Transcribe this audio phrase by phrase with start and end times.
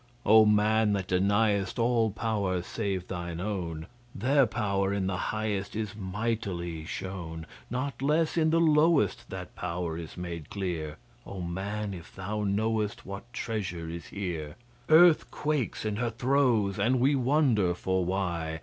[0.25, 3.85] (Oh, man that deniest All power save thine own,
[4.15, 7.45] Their power in the highest Is mightily shown.
[7.69, 10.97] Not less in the lowest That power is made clear.
[11.23, 14.55] Oh, man, if thou knowest, What treasure is here!)
[14.89, 18.59] Earth quakes in her throes And we wonder for why!